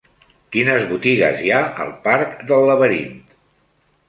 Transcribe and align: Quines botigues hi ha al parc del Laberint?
Quines 0.55 0.87
botigues 0.93 1.37
hi 1.41 1.51
ha 1.57 1.59
al 1.85 1.93
parc 2.09 2.35
del 2.53 2.67
Laberint? 2.71 3.15